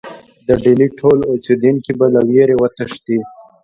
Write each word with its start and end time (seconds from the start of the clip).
د 0.47 0.47
ډهلي 0.61 0.87
ټول 0.99 1.17
اوسېدونکي 1.31 1.91
به 1.99 2.05
له 2.13 2.21
وېرې 2.29 2.55
وتښتي. 2.57 3.17